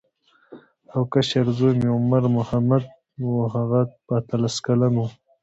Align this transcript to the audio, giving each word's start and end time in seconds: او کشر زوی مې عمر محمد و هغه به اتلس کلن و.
او 0.93 1.01
کشر 1.11 1.45
زوی 1.57 1.73
مې 1.81 1.89
عمر 1.97 2.23
محمد 2.37 2.83
و 3.33 3.35
هغه 3.55 3.81
به 4.05 4.13
اتلس 4.19 4.55
کلن 4.65 4.93
و. 4.99 5.05